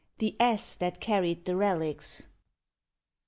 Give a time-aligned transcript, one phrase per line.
[0.17, 2.25] THE ASS THAT CARRIED THE RELICS.